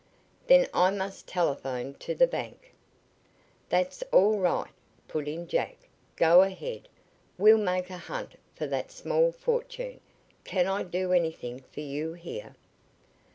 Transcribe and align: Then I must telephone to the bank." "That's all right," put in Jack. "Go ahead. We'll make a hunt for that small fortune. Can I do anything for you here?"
Then 0.47 0.67
I 0.73 0.89
must 0.89 1.27
telephone 1.27 1.93
to 1.99 2.15
the 2.15 2.25
bank." 2.25 2.73
"That's 3.69 4.01
all 4.11 4.39
right," 4.39 4.71
put 5.07 5.27
in 5.27 5.47
Jack. 5.47 5.75
"Go 6.15 6.41
ahead. 6.41 6.87
We'll 7.37 7.59
make 7.59 7.91
a 7.91 7.97
hunt 7.99 8.33
for 8.55 8.65
that 8.65 8.91
small 8.91 9.31
fortune. 9.31 9.99
Can 10.43 10.65
I 10.65 10.81
do 10.81 11.13
anything 11.13 11.61
for 11.71 11.81
you 11.81 12.13
here?" 12.13 12.55